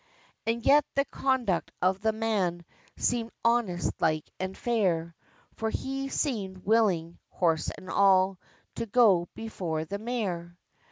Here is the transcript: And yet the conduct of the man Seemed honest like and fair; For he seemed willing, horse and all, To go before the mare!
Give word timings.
And 0.47 0.65
yet 0.65 0.83
the 0.95 1.05
conduct 1.05 1.71
of 1.79 2.01
the 2.01 2.11
man 2.11 2.65
Seemed 2.97 3.29
honest 3.45 4.01
like 4.01 4.27
and 4.39 4.57
fair; 4.57 5.13
For 5.57 5.69
he 5.69 6.09
seemed 6.09 6.65
willing, 6.65 7.19
horse 7.29 7.69
and 7.77 7.87
all, 7.87 8.39
To 8.77 8.87
go 8.87 9.27
before 9.35 9.85
the 9.85 9.99
mare! 9.99 10.57